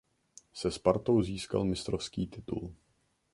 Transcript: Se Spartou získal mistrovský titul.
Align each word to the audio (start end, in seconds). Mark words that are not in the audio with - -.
Se 0.53 0.71
Spartou 0.71 1.21
získal 1.21 1.65
mistrovský 1.65 2.27
titul. 2.27 2.75